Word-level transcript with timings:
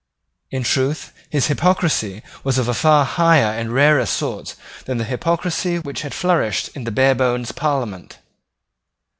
In 0.49 0.63
truth 0.63 1.13
his 1.29 1.45
hypocrisy 1.45 2.23
was 2.43 2.57
of 2.57 2.67
a 2.67 2.73
far 2.73 3.05
higher 3.05 3.53
and 3.55 3.71
rarer 3.71 4.07
sort 4.07 4.55
than 4.85 4.97
the 4.97 5.03
hypocrisy 5.03 5.77
which 5.77 6.01
had 6.01 6.11
flourished 6.15 6.69
in 6.73 6.83
Barebone's 6.85 7.51
Parliament. 7.51 8.17